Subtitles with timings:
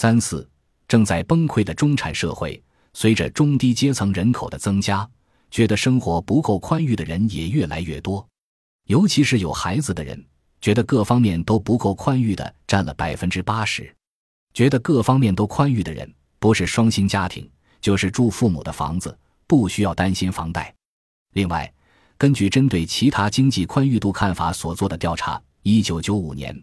[0.00, 0.48] 三四，
[0.88, 2.58] 正在崩溃的中产社会，
[2.94, 5.06] 随着中低阶层人口的增加，
[5.50, 8.26] 觉得生活不够宽裕的人也越来越多，
[8.86, 10.24] 尤其是有孩子的人，
[10.58, 13.94] 觉得各方面都不够宽裕的占了百分之八十。
[14.54, 17.46] 觉得各方面都宽裕的人，不是双薪家庭，
[17.78, 19.14] 就是住父母的房子，
[19.46, 20.74] 不需要担心房贷。
[21.34, 21.70] 另外，
[22.16, 26.58] 根据针对其他经济宽裕度看法所做的调查，一九九五年，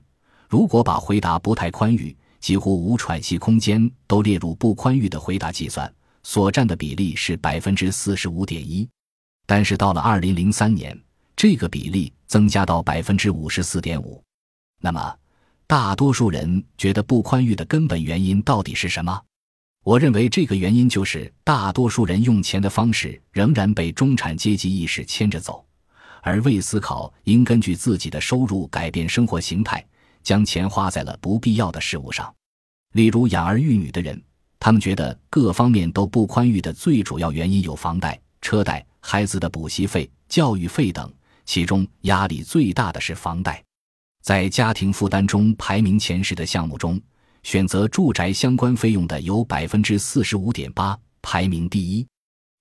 [0.49, 2.17] 如果把回答不太宽裕、
[2.47, 5.93] 几乎无喘息空间都列入不宽裕的回答计算，
[6.23, 8.87] 所占的比例是百分之四十五点一。
[9.45, 10.97] 但是到了二零零三年，
[11.35, 14.23] 这个比例增加到百分之五十四点五。
[14.79, 15.13] 那么，
[15.67, 19.21] 大多数人觉得不宽裕的根本原因到底是什么？
[19.83, 25.65] 我认为这个原因就是大多数人用钱的方式仍然被中产阶级意识牵着走，
[26.21, 29.85] 而未思考应根据自己的收入改变生活形态，
[30.27, 32.35] 将钱花在了不必要的事物上。
[32.91, 34.21] 例如养儿育女的人，
[34.59, 41.09] 他们觉得各方面都不宽裕的最主要原因有房贷、车贷、孩子的补习费、教育费等，
[41.45, 43.63] 其中压力最大的是房贷。
[44.21, 46.99] 在家庭负担中排名前十的项目中，
[47.43, 52.05] 选择住宅相关费用的有百分之四十五点八，排名第一。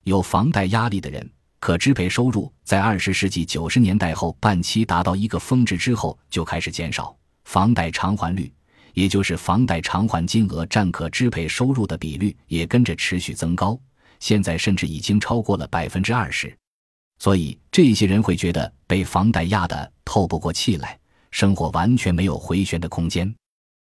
[0.05, 7.17] 有房贷压力的人，可支配收入在二十世纪九十年代后半期达到一个峰值之后就开始减少，
[7.47, 8.53] 房贷偿还率，
[8.93, 13.79] 也就是房贷偿还金额占可支配收入的比率，也跟着持续增高，
[14.19, 16.53] 现在甚至已经超过了百分之二十。
[17.21, 20.99] 所以，这些人会觉得被房贷压得透不过气来。
[21.31, 23.33] 生活完全没有回旋的空间。